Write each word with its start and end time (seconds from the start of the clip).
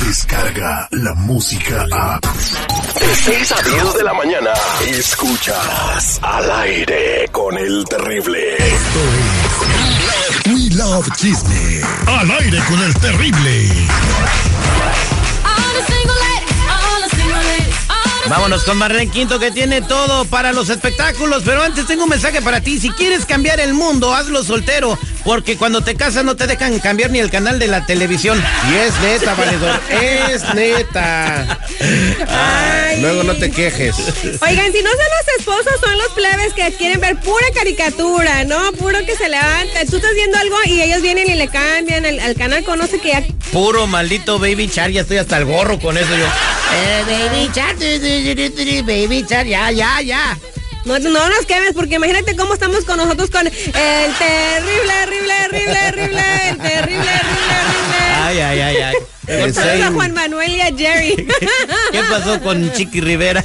llega 0.00 0.88
la 0.90 1.14
música 1.14 1.86
a... 1.92 2.20
De 2.20 3.14
6 3.14 3.52
a 3.52 3.62
10 3.62 3.94
de 3.94 4.04
la 4.04 4.14
mañana, 4.14 4.50
escuchas 4.86 6.18
al 6.22 6.50
aire 6.50 7.28
con 7.32 7.56
el 7.56 7.84
terrible. 7.84 8.56
We 10.46 10.74
Love 10.74 11.08
Chisme. 11.16 11.80
Al 12.06 12.30
aire 12.30 12.58
con 12.68 12.82
el 12.82 12.94
terrible. 12.94 13.70
Vámonos 18.28 18.64
con 18.64 18.76
Marlene 18.78 19.10
Quinto 19.10 19.38
que 19.38 19.52
tiene 19.52 19.82
todo 19.82 20.24
para 20.24 20.52
los 20.52 20.68
espectáculos, 20.68 21.42
pero 21.44 21.62
antes 21.62 21.86
tengo 21.86 22.04
un 22.04 22.10
mensaje 22.10 22.42
para 22.42 22.60
ti. 22.60 22.80
Si 22.80 22.90
quieres 22.90 23.24
cambiar 23.24 23.60
el 23.60 23.72
mundo, 23.72 24.12
hazlo 24.14 24.42
soltero, 24.42 24.98
porque 25.26 25.56
cuando 25.56 25.80
te 25.82 25.96
casas 25.96 26.24
no 26.24 26.36
te 26.36 26.46
dejan 26.46 26.78
cambiar 26.78 27.10
ni 27.10 27.18
el 27.18 27.30
canal 27.32 27.58
de 27.58 27.66
la 27.66 27.84
televisión. 27.84 28.40
Y 28.70 28.74
es 28.76 28.94
neta, 29.00 29.34
valedor, 29.34 29.80
es 29.90 30.54
neta. 30.54 31.58
Ay. 32.28 33.00
Luego 33.00 33.24
no 33.24 33.34
te 33.34 33.50
quejes. 33.50 33.96
Oigan, 34.40 34.72
si 34.72 34.82
no 34.82 34.90
son 34.90 34.98
los 35.18 35.38
esposos, 35.38 35.80
son 35.80 35.98
los 35.98 36.08
plebes 36.10 36.54
que 36.54 36.72
quieren 36.76 37.00
ver 37.00 37.16
pura 37.16 37.44
caricatura, 37.52 38.44
¿no? 38.44 38.72
Puro 38.74 39.04
que 39.04 39.16
se 39.16 39.28
levanta. 39.28 39.84
Tú 39.90 39.96
estás 39.96 40.14
viendo 40.14 40.38
algo 40.38 40.56
y 40.66 40.80
ellos 40.80 41.02
vienen 41.02 41.28
y 41.28 41.34
le 41.34 41.48
cambian 41.48 42.04
el, 42.04 42.20
al 42.20 42.36
canal, 42.36 42.62
conoce 42.62 43.00
que 43.00 43.08
ya... 43.08 43.24
Puro 43.50 43.88
maldito 43.88 44.38
Baby 44.38 44.68
Char, 44.68 44.92
ya 44.92 45.00
estoy 45.00 45.18
hasta 45.18 45.38
el 45.38 45.44
gorro 45.44 45.80
con 45.80 45.98
eso 45.98 46.16
yo. 46.16 46.26
Eh, 46.74 47.02
baby 47.08 47.50
Char, 47.52 47.74
Baby 48.84 49.26
Char, 49.26 49.44
ya, 49.44 49.72
ya, 49.72 50.00
ya. 50.02 50.38
No, 50.86 50.98
no 51.00 51.28
nos 51.28 51.46
quemes, 51.46 51.72
porque 51.74 51.96
imagínate 51.96 52.36
cómo 52.36 52.54
estamos 52.54 52.84
con 52.84 52.96
nosotros 52.96 53.28
con 53.28 53.44
el 53.44 53.52
terrible, 53.52 54.92
horrible, 55.02 55.34
horrible, 55.44 55.78
horrible, 55.88 56.48
el 56.48 56.58
terrible, 56.58 57.10
horrible, 57.10 57.54
horrible. 57.60 57.96
Ay, 58.22 58.38
ay, 58.38 58.60
ay, 58.60 58.76
ay. 58.76 59.52
Saludos 59.52 59.82
a 59.82 59.92
Juan 59.92 60.14
Manuel 60.14 60.54
y 60.54 60.60
a 60.60 60.66
Jerry. 60.66 61.16
¿Qué 61.92 62.00
pasó 62.08 62.40
con 62.40 62.72
Chiqui 62.72 63.00
Rivera? 63.00 63.44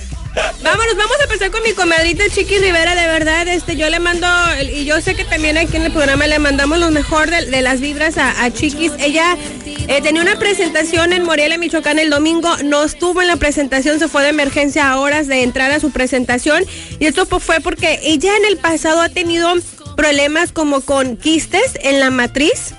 Vámonos, 0.72 0.96
vamos 0.96 1.18
a 1.20 1.24
empezar 1.24 1.52
con 1.52 1.62
mi 1.64 1.74
comadrita 1.74 2.30
Chiqui 2.30 2.58
Rivera, 2.58 2.96
de 2.96 3.06
verdad, 3.06 3.46
este, 3.50 3.76
yo 3.76 3.90
le 3.90 4.00
mando, 4.00 4.26
y 4.74 4.86
yo 4.86 5.02
sé 5.02 5.16
que 5.16 5.26
también 5.26 5.58
aquí 5.58 5.76
en 5.76 5.84
el 5.84 5.92
programa 5.92 6.28
le 6.28 6.40
mandamos 6.40 6.80
lo 6.80 6.92
mejor 6.92 7.30
de, 7.30 7.62
las 7.62 7.82
vibras 7.82 8.18
a, 8.18 8.50
Chiquis. 8.54 8.94
Ella 9.00 9.36
eh, 9.66 10.02
tenía 10.02 10.22
una 10.22 10.40
presentación 10.40 11.12
en 11.12 11.24
Morelia, 11.24 11.58
Michoacán, 11.58 12.00
el 12.00 12.10
domingo, 12.10 12.56
no 12.64 12.86
estuvo 12.86 13.22
en 13.22 13.28
la 13.28 13.36
presentación, 13.36 14.00
se 14.00 14.08
fue 14.08 14.24
de 14.24 14.30
emergencia 14.30 14.90
a 14.90 14.98
horas 14.98 15.28
de 15.28 15.44
entrar 15.44 15.72
a 15.72 15.82
su 15.82 15.92
presentación, 15.92 16.64
y 17.00 17.06
esto 17.06 17.26
fue 17.26 17.60
porque 17.60 18.00
ella 18.04 18.38
en 18.38 18.46
el 18.46 18.56
pasado 18.56 19.02
ha 19.02 19.10
tenido 19.10 19.54
problemas 19.98 20.54
como 20.54 20.80
con 20.80 21.18
quistes 21.18 21.78
en 21.82 22.00
la 22.00 22.12
matriz. 22.12 22.76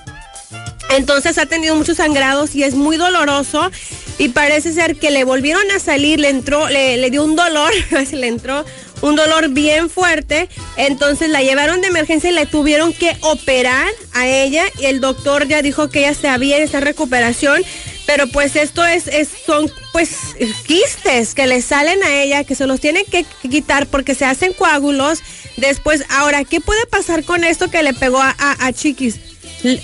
Entonces 0.96 1.38
ha 1.38 1.46
tenido 1.46 1.74
muchos 1.74 1.98
sangrados 1.98 2.54
y 2.54 2.64
es 2.64 2.74
muy 2.74 2.96
doloroso. 2.96 3.70
Y 4.22 4.28
parece 4.28 4.72
ser 4.72 4.94
que 5.00 5.10
le 5.10 5.24
volvieron 5.24 5.68
a 5.72 5.80
salir, 5.80 6.20
le 6.20 6.28
entró, 6.28 6.68
le, 6.68 7.10
dio 7.10 7.24
un 7.24 7.34
dolor, 7.34 7.72
le 8.12 8.28
entró 8.28 8.64
un 9.00 9.16
dolor 9.16 9.48
bien 9.48 9.90
fuerte. 9.90 10.48
Entonces 10.76 11.28
la 11.28 11.42
llevaron 11.42 11.80
de 11.80 11.88
emergencia 11.88 12.30
y 12.30 12.32
le 12.32 12.46
tuvieron 12.46 12.92
que 12.92 13.16
operar 13.22 13.88
a 14.12 14.28
ella. 14.28 14.62
Y 14.78 14.84
el 14.84 15.00
doctor 15.00 15.48
ya 15.48 15.60
dijo 15.60 15.90
que 15.90 16.08
ella 16.08 16.38
bien, 16.38 16.62
está 16.62 16.78
en 16.78 16.84
recuperación. 16.84 17.64
Pero 18.06 18.28
pues 18.28 18.54
esto 18.54 18.86
es, 18.86 19.08
es 19.08 19.28
son 19.44 19.68
pues 19.90 20.10
quistes 20.68 21.34
que 21.34 21.48
le 21.48 21.60
salen 21.60 22.00
a 22.04 22.22
ella, 22.22 22.44
que 22.44 22.54
se 22.54 22.68
los 22.68 22.78
tienen 22.78 23.04
que 23.06 23.26
quitar 23.50 23.88
porque 23.88 24.14
se 24.14 24.24
hacen 24.24 24.52
coágulos. 24.52 25.18
Después, 25.56 26.04
ahora, 26.10 26.44
¿qué 26.44 26.60
puede 26.60 26.86
pasar 26.86 27.24
con 27.24 27.42
esto 27.42 27.72
que 27.72 27.82
le 27.82 27.92
pegó 27.92 28.22
a, 28.22 28.36
a, 28.38 28.66
a 28.66 28.72
Chiquis? 28.72 29.31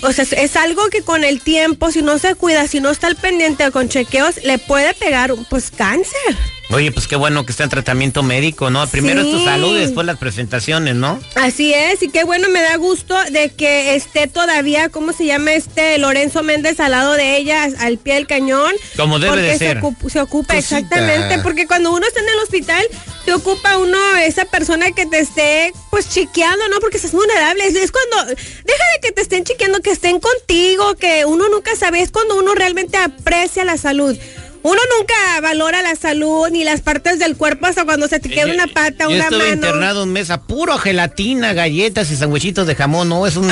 O 0.01 0.11
sea, 0.11 0.25
es 0.31 0.55
algo 0.55 0.89
que 0.89 1.01
con 1.03 1.23
el 1.23 1.41
tiempo, 1.41 1.91
si 1.91 2.01
no 2.01 2.17
se 2.19 2.35
cuida, 2.35 2.67
si 2.67 2.79
no 2.81 2.89
está 2.89 3.07
al 3.07 3.15
pendiente 3.15 3.69
con 3.71 3.87
chequeos, 3.89 4.43
le 4.43 4.57
puede 4.57 4.93
pegar 4.93 5.33
pues 5.49 5.71
cáncer. 5.71 6.35
Oye, 6.71 6.91
pues 6.91 7.07
qué 7.07 7.15
bueno 7.15 7.45
que 7.47 7.51
está 7.51 7.63
en 7.63 7.71
tratamiento 7.71 8.21
médico, 8.21 8.69
¿no? 8.69 8.85
Primero 8.87 9.23
Sí. 9.23 9.31
es 9.31 9.37
tu 9.39 9.43
salud 9.43 9.75
y 9.75 9.79
después 9.79 10.05
las 10.05 10.17
presentaciones, 10.19 10.93
¿no? 10.93 11.19
Así 11.33 11.73
es, 11.73 12.03
y 12.03 12.09
qué 12.09 12.23
bueno, 12.25 12.47
me 12.49 12.61
da 12.61 12.75
gusto 12.75 13.15
de 13.31 13.49
que 13.49 13.95
esté 13.95 14.27
todavía, 14.27 14.89
¿cómo 14.89 15.11
se 15.11 15.25
llama 15.25 15.53
este 15.53 15.97
Lorenzo 15.97 16.43
Méndez 16.43 16.79
al 16.79 16.91
lado 16.91 17.13
de 17.13 17.37
ella, 17.37 17.67
al 17.79 17.97
pie 17.97 18.13
del 18.15 18.27
cañón? 18.27 18.71
Como 18.97 19.17
debe 19.17 19.31
porque 19.31 19.47
de 19.47 19.51
se 19.53 19.57
ser. 19.57 19.77
ocupa, 19.79 20.09
se 20.09 20.21
ocupa 20.21 20.57
exactamente, 20.57 21.39
porque 21.39 21.65
cuando 21.65 21.91
uno 21.91 22.05
está 22.05 22.19
en 22.19 22.29
el 22.29 22.37
hospital, 22.43 22.85
se 23.25 23.33
ocupa 23.33 23.77
uno, 23.77 23.97
esa 24.17 24.45
persona 24.45 24.91
que 24.91 25.05
te 25.05 25.19
esté, 25.19 25.73
pues, 25.91 26.09
chiqueando, 26.09 26.67
¿no? 26.69 26.79
Porque 26.79 26.97
estás 26.97 27.11
vulnerable, 27.11 27.65
es, 27.67 27.75
es 27.75 27.91
cuando, 27.91 28.33
deja 28.33 28.83
de 28.93 28.99
que 29.01 29.11
te 29.11 29.21
estén 29.21 29.43
chiqueando, 29.43 29.79
que 29.81 29.91
estén 29.91 30.19
contigo, 30.19 30.95
que 30.95 31.25
uno 31.25 31.47
nunca 31.49 31.75
sabe, 31.75 32.01
es 32.01 32.11
cuando 32.11 32.35
uno 32.37 32.55
realmente 32.55 32.97
aprecia 32.97 33.63
la 33.65 33.77
salud. 33.77 34.17
Uno 34.61 34.81
nunca 34.97 35.39
valora 35.41 35.81
la 35.81 35.95
salud 35.95 36.49
ni 36.51 36.65
las 36.65 36.81
partes 36.81 37.17
del 37.17 37.37
cuerpo 37.37 37.65
hasta 37.67 37.85
cuando 37.85 38.09
se 38.09 38.19
te 38.19 38.29
queda 38.29 38.51
una 38.53 38.67
pata, 38.67 39.05
Yo 39.05 39.11
una 39.11 39.23
estuve 39.23 39.37
mano. 39.39 39.53
internado 39.53 40.03
un 40.03 40.11
mes 40.11 40.29
a 40.31 40.41
puro 40.41 40.77
gelatina, 40.77 41.53
galletas 41.53 42.11
y 42.11 42.17
sandwichitos 42.17 42.67
de 42.67 42.75
jamón, 42.75 43.07
¿no? 43.07 43.25
Es 43.25 43.37
un... 43.37 43.49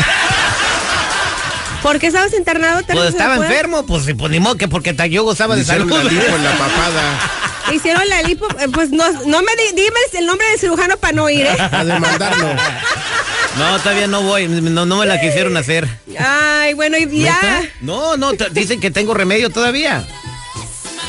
¿Por 1.82 2.00
qué 2.00 2.08
estabas 2.08 2.34
internado? 2.34 2.82
¿Te 2.84 2.94
Pues 2.94 3.10
estaba 3.10 3.36
enfermo, 3.38 3.86
pues, 3.86 4.04
pues 4.18 4.32
ni 4.32 4.40
modo 4.42 4.56
que 4.56 4.68
porque 4.68 4.94
yo 5.10 5.24
gozaba 5.24 5.56
de 5.56 5.64
salud. 5.64 5.90
la 5.90 6.02
en 6.02 6.44
la 6.44 6.52
papada. 6.58 7.47
Hicieron 7.74 8.08
la 8.10 8.22
lipo, 8.24 8.48
eh, 8.60 8.68
pues 8.74 8.90
no, 8.92 9.10
no 9.26 9.42
me 9.42 9.52
di- 9.56 9.76
dime 9.76 10.00
el 10.14 10.26
nombre 10.26 10.48
del 10.50 10.60
cirujano 10.60 10.98
para 10.98 11.14
no 11.14 11.30
ir, 11.30 11.46
¿eh? 11.46 11.58
A 11.72 11.84
demandarlo. 11.84 12.48
No, 13.58 13.80
todavía 13.80 14.08
no 14.08 14.22
voy, 14.22 14.48
no, 14.48 14.86
no 14.86 14.98
me 14.98 15.06
la 15.06 15.20
quisieron 15.20 15.58
hacer. 15.58 15.88
Ay, 16.20 16.74
bueno, 16.76 16.98
y 16.98 17.22
ya. 17.22 17.62
No, 17.82 18.16
no, 18.18 18.32
dicen 18.52 18.80
que 18.80 18.92
tengo 18.92 19.14
remedio 19.14 19.50
todavía. 19.50 20.06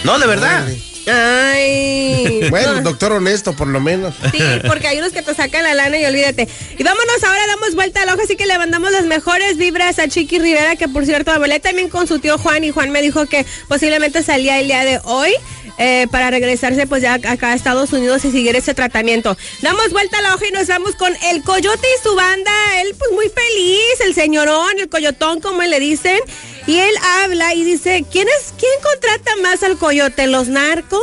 No, 0.05 0.19
de 0.19 0.27
verdad. 0.27 0.67
Ay. 1.11 2.47
Bueno, 2.51 2.75
No. 2.77 2.83
doctor 2.83 3.13
honesto, 3.13 3.55
por 3.55 3.67
lo 3.69 3.81
menos. 3.81 4.15
Sí, 4.33 4.41
porque 4.67 4.89
hay 4.89 4.99
unos 4.99 5.13
que 5.13 5.23
te 5.23 5.35
sacan 5.35 5.63
la 5.63 5.75
lana 5.75 5.99
y 5.99 6.05
olvídate. 6.05 6.49
Y 6.79 6.83
vámonos, 6.83 7.25
ahora 7.25 7.47
damos 7.47 7.75
vuelta 7.75 8.03
al 8.03 8.09
ojo, 8.11 8.21
así 8.25 8.37
que 8.37 8.47
le 8.47 8.57
mandamos 8.59 8.91
las 8.93 9.05
mejores 9.05 9.57
vibras 9.57 9.99
a 9.99 10.09
Chiqui 10.09 10.39
Rivera, 10.39 10.77
que 10.77 10.89
por 10.89 11.05
cierto 11.07 11.31
hablé 11.33 11.61
también 11.61 11.89
con 11.89 12.07
su 12.07 12.19
tío 12.19 12.39
Juan 12.39 12.63
y 12.65 12.71
Juan 12.71 12.91
me 12.91 13.01
dijo 13.03 13.27
que 13.27 13.47
posiblemente 13.69 14.23
salía 14.23 14.59
el 14.61 14.67
día 14.69 14.85
de 14.85 15.01
hoy 15.05 15.33
eh, 15.79 16.07
para 16.11 16.31
regresarse 16.31 16.87
pues 16.87 17.03
ya 17.03 17.15
acá 17.15 17.53
a 17.53 17.55
Estados 17.55 17.93
Unidos 17.93 18.25
y 18.25 18.33
seguir 18.33 18.57
ese 18.57 18.75
tratamiento. 18.75 19.37
Damos 19.63 19.91
vuelta 19.91 20.19
al 20.19 20.35
ojo 20.35 20.45
y 20.45 20.51
nos 20.51 20.67
vamos 20.67 20.95
con 20.97 21.15
el 21.31 21.43
Coyote 21.43 21.87
y 21.87 22.03
su 22.03 22.15
banda, 22.15 22.53
él 22.81 22.95
pues 22.99 23.13
muy 23.13 23.29
feliz, 23.29 24.01
el 24.05 24.15
señorón, 24.15 24.79
el 24.79 24.89
coyotón 24.89 25.41
como 25.41 25.63
le 25.63 25.81
dicen. 25.81 26.19
Y 26.67 26.79
él 26.79 26.95
habla 27.23 27.55
y 27.55 27.65
dice, 27.65 28.05
¿quién 28.11 28.29
es, 28.29 28.53
quién 28.59 28.73
contrata 28.83 29.31
más 29.43 29.63
al 29.63 29.79
coyote? 29.79 30.27
¿Los 30.27 30.49
narcos? 30.49 31.01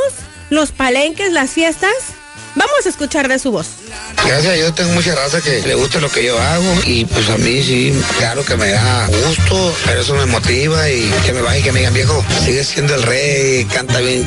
¿Los 0.51 0.71
palenques? 0.71 1.31
¿Las 1.31 1.51
fiestas? 1.51 1.95
Vamos 2.53 2.85
a 2.85 2.89
escuchar 2.89 3.27
de 3.27 3.39
su 3.39 3.51
voz. 3.51 3.67
Gracias 4.25 4.45
a 4.45 4.51
Dios 4.53 4.75
tengo 4.75 4.93
mucha 4.93 5.15
raza 5.15 5.41
que 5.41 5.61
le 5.61 5.75
gusta 5.75 5.99
lo 5.99 6.09
que 6.09 6.23
yo 6.23 6.39
hago 6.39 6.73
y 6.85 7.05
pues 7.05 7.29
a 7.29 7.37
mí 7.37 7.61
sí, 7.63 7.93
claro 8.17 8.45
que 8.45 8.55
me 8.55 8.69
da 8.69 9.07
gusto, 9.07 9.75
pero 9.85 10.01
eso 10.01 10.15
me 10.15 10.25
motiva 10.25 10.89
y 10.89 11.11
que 11.25 11.33
me 11.33 11.41
baje 11.41 11.59
y 11.59 11.63
que 11.63 11.71
me 11.71 11.79
digan, 11.79 11.93
viejo, 11.93 12.23
sigue 12.43 12.63
siendo 12.63 12.95
el 12.95 13.03
rey, 13.03 13.65
canta 13.65 13.99
bien 13.99 14.25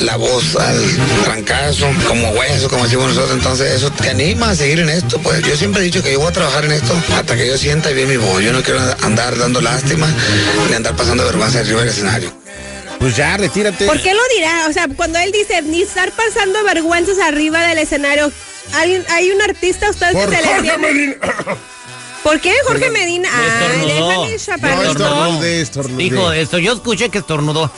la 0.00 0.16
voz 0.16 0.56
al 0.56 0.78
trancazo, 1.24 1.86
como 2.06 2.28
hueso, 2.30 2.68
como 2.68 2.84
decimos 2.84 3.08
nosotros, 3.08 3.32
entonces 3.32 3.72
eso 3.72 3.90
te 3.90 4.10
anima 4.10 4.50
a 4.50 4.54
seguir 4.54 4.80
en 4.80 4.88
esto, 4.88 5.18
pues 5.18 5.42
yo 5.42 5.56
siempre 5.56 5.82
he 5.82 5.84
dicho 5.84 6.02
que 6.02 6.12
yo 6.12 6.20
voy 6.20 6.28
a 6.28 6.32
trabajar 6.32 6.64
en 6.64 6.72
esto 6.72 6.94
hasta 7.14 7.36
que 7.36 7.46
yo 7.46 7.58
sienta 7.58 7.90
bien 7.90 8.08
mi 8.08 8.16
voz, 8.16 8.42
yo 8.42 8.52
no 8.52 8.62
quiero 8.62 8.80
andar 9.02 9.36
dando 9.36 9.60
lástima 9.60 10.06
ni 10.68 10.74
andar 10.74 10.96
pasando 10.96 11.24
vergüenza 11.24 11.60
arriba 11.60 11.80
del 11.80 11.90
escenario. 11.90 12.32
Pues 12.98 13.16
ya, 13.16 13.36
retírate. 13.38 13.86
¿Por 13.86 14.00
qué 14.02 14.12
lo 14.12 14.20
dirá? 14.36 14.66
O 14.68 14.72
sea, 14.72 14.86
cuando 14.94 15.18
él 15.18 15.32
dice 15.32 15.62
ni 15.62 15.82
estar 15.82 16.12
pasando 16.12 16.62
vergüenzas 16.64 17.18
arriba 17.18 17.66
del 17.66 17.78
escenario, 17.78 18.30
¿hay, 18.74 19.02
hay 19.08 19.30
un 19.30 19.40
artista 19.40 19.86
a 19.86 19.90
ustedes 19.90 20.12
Por 20.12 20.28
que 20.28 20.36
se 20.36 20.42
le 20.42 20.48
Jorge 20.48 20.62
tiene? 20.62 20.92
Medina. 20.92 21.16
¿Por 22.22 22.40
qué 22.40 22.54
Jorge 22.66 22.90
Medina? 22.90 23.30
Ay, 23.32 23.86
déjame. 23.86 24.76
Dijo 25.96 26.32
esto, 26.32 26.58
yo 26.58 26.74
escuché 26.74 27.08
que 27.08 27.18
estornudó. 27.18 27.72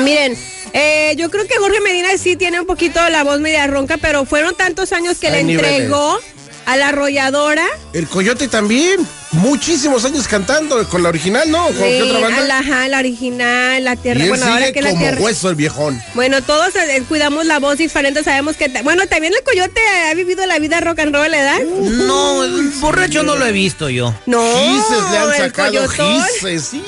Miren, 0.00 0.36
eh, 0.72 1.14
yo 1.16 1.30
creo 1.30 1.46
que 1.46 1.56
Jorge 1.58 1.80
Medina 1.80 2.08
sí 2.18 2.36
tiene 2.36 2.60
un 2.60 2.66
poquito 2.66 3.06
la 3.08 3.24
voz 3.24 3.40
media 3.40 3.66
ronca, 3.66 3.96
pero 3.98 4.24
fueron 4.24 4.54
tantos 4.54 4.92
años 4.92 5.18
que 5.18 5.28
Hay 5.28 5.34
le 5.36 5.44
niveles. 5.44 5.70
entregó 5.72 6.18
a 6.66 6.76
la 6.76 6.88
arrolladora. 6.88 7.64
El 7.92 8.06
coyote 8.08 8.48
también. 8.48 9.06
Muchísimos 9.30 10.06
años 10.06 10.26
cantando 10.26 10.88
con 10.88 11.02
la 11.02 11.10
original, 11.10 11.50
¿no? 11.50 11.66
¿Con 11.66 11.74
qué 11.76 12.02
otra 12.02 12.40
la, 12.46 12.58
ajá, 12.60 12.88
la 12.88 12.98
original, 12.98 13.84
la 13.84 13.92
Y 13.92 13.96
tierra. 13.98 14.22
él 14.22 14.28
Bueno, 14.30 14.46
ahora 14.46 14.72
que 14.72 14.80
la 14.80 14.88
como 14.90 15.02
tierra. 15.02 15.20
hueso 15.20 15.50
el 15.50 15.54
viejón. 15.54 16.02
Bueno, 16.14 16.40
todos 16.42 16.74
eh, 16.76 17.02
cuidamos 17.06 17.44
la 17.44 17.58
voz 17.58 17.76
diferente, 17.76 18.24
sabemos 18.24 18.56
que... 18.56 18.68
Bueno, 18.82 19.06
también 19.06 19.34
el 19.34 19.42
coyote 19.42 19.80
ha 20.10 20.14
vivido 20.14 20.46
la 20.46 20.58
vida 20.58 20.80
rock 20.80 21.00
and 21.00 21.14
roll, 21.14 21.30
¿verdad? 21.30 21.60
No, 21.62 22.42
el 22.42 22.70
borracho 22.80 23.22
no 23.22 23.36
lo 23.36 23.44
he 23.44 23.52
visto 23.52 23.90
yo. 23.90 24.14
No, 24.24 24.42
Gises 24.42 25.10
le 25.10 25.18
han 25.18 25.36
sacado 25.36 25.88
gises, 25.88 26.64
sí. 26.64 26.82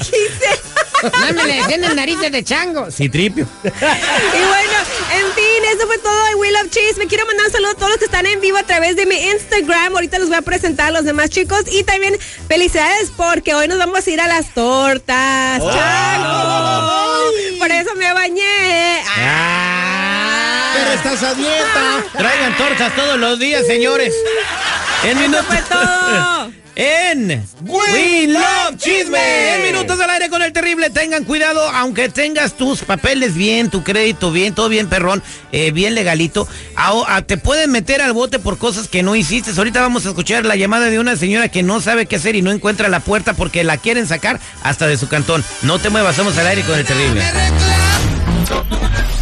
Gises. 0.00 0.60
No 1.02 1.32
me 1.34 1.44
le 1.44 1.74
el 1.74 1.96
narices 1.96 2.32
de 2.32 2.42
chango. 2.44 2.90
Sí, 2.90 3.08
tripio. 3.08 3.46
Y 3.64 3.68
bueno, 3.68 4.78
en 5.12 5.32
fin, 5.34 5.64
eso 5.74 5.86
fue 5.86 5.98
todo 5.98 6.24
de 6.26 6.34
We 6.36 6.50
Love 6.52 6.70
Cheese. 6.70 6.98
Me 6.98 7.06
quiero 7.06 7.26
mandar 7.26 7.46
un 7.46 7.52
saludo 7.52 7.70
a 7.70 7.74
todos 7.74 7.90
los 7.90 7.98
que 7.98 8.04
están 8.06 8.26
en 8.26 8.40
vivo 8.40 8.56
a 8.58 8.62
través 8.62 8.96
de 8.96 9.06
mi 9.06 9.16
Instagram. 9.16 9.94
Ahorita 9.94 10.18
los 10.18 10.28
voy 10.28 10.38
a 10.38 10.42
presentar 10.42 10.88
a 10.88 10.90
los 10.92 11.04
demás 11.04 11.30
chicos. 11.30 11.64
Y 11.70 11.84
también 11.84 12.18
felicidades 12.48 13.10
porque 13.16 13.54
hoy 13.54 13.68
nos 13.68 13.78
vamos 13.78 14.06
a 14.06 14.10
ir 14.10 14.20
a 14.20 14.26
las 14.26 14.52
tortas. 14.54 15.62
¡Chango! 15.62 17.32
Por 17.58 17.70
eso 17.70 17.94
me 17.96 18.12
bañé. 18.12 19.02
Ah. 19.16 20.72
Pero 20.76 20.92
estás 20.92 21.22
a 21.22 21.34
dieta. 21.34 22.04
Traigan 22.16 22.56
tortas 22.56 22.94
todos 22.94 23.18
los 23.18 23.38
días, 23.38 23.66
señores. 23.66 24.14
En 25.04 25.10
Eso 25.10 25.20
minutos. 25.20 25.46
fue 25.46 25.62
todo. 25.68 26.52
En 26.76 27.42
We 27.62 28.28
Love 28.28 28.76
Chisme. 28.76 29.54
En 29.54 29.62
minutos 29.62 29.98
al 29.98 30.10
aire 30.10 30.28
con 30.28 30.42
el 30.42 30.52
terrible. 30.52 30.90
Tengan 30.90 31.24
cuidado, 31.24 31.66
aunque 31.70 32.10
tengas 32.10 32.52
tus 32.52 32.82
papeles 32.82 33.34
bien, 33.34 33.70
tu 33.70 33.82
crédito 33.82 34.30
bien, 34.30 34.54
todo 34.54 34.68
bien, 34.68 34.86
perrón, 34.86 35.22
eh, 35.52 35.70
bien 35.70 35.94
legalito. 35.94 36.46
te 37.26 37.38
pueden 37.38 37.72
meter 37.72 38.02
al 38.02 38.12
bote 38.12 38.38
por 38.38 38.58
cosas 38.58 38.88
que 38.88 39.02
no 39.02 39.16
hiciste. 39.16 39.50
Ahorita 39.56 39.80
vamos 39.80 40.04
a 40.04 40.10
escuchar 40.10 40.44
la 40.44 40.56
llamada 40.56 40.90
de 40.90 40.98
una 40.98 41.16
señora 41.16 41.48
que 41.48 41.62
no 41.62 41.80
sabe 41.80 42.04
qué 42.04 42.16
hacer 42.16 42.36
y 42.36 42.42
no 42.42 42.52
encuentra 42.52 42.90
la 42.90 43.00
puerta 43.00 43.32
porque 43.32 43.64
la 43.64 43.78
quieren 43.78 44.06
sacar 44.06 44.38
hasta 44.62 44.86
de 44.86 44.98
su 44.98 45.08
cantón. 45.08 45.42
No 45.62 45.78
te 45.78 45.88
muevas, 45.88 46.14
somos 46.14 46.36
al 46.36 46.46
aire 46.46 46.62
con 46.62 46.78
el 46.78 46.84
terrible. 46.84 47.22